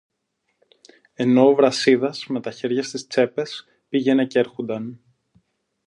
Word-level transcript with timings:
ενώ 1.13 1.45
ο 1.49 1.55
Βρασίδας, 1.55 2.25
με 2.27 2.41
τα 2.41 2.51
χέρια 2.51 2.83
στις 2.83 3.07
τσέπες, 3.07 3.65
πήγαινε 3.89 4.25
κι 4.25 4.37
έρχουνταν 4.39 4.99